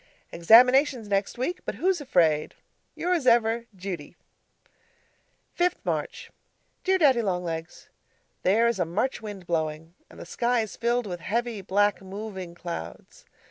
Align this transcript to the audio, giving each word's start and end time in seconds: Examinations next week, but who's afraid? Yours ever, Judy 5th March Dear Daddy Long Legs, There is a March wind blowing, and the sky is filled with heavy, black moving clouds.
Examinations 0.31 1.07
next 1.07 1.37
week, 1.37 1.59
but 1.63 1.75
who's 1.75 2.01
afraid? 2.01 2.55
Yours 2.95 3.27
ever, 3.27 3.67
Judy 3.75 4.15
5th 5.59 5.75
March 5.83 6.31
Dear 6.83 6.97
Daddy 6.97 7.21
Long 7.21 7.43
Legs, 7.43 7.89
There 8.41 8.65
is 8.67 8.79
a 8.79 8.85
March 8.85 9.21
wind 9.21 9.45
blowing, 9.45 9.93
and 10.09 10.19
the 10.19 10.25
sky 10.25 10.61
is 10.61 10.75
filled 10.75 11.05
with 11.05 11.19
heavy, 11.19 11.61
black 11.61 12.01
moving 12.01 12.55
clouds. 12.55 13.25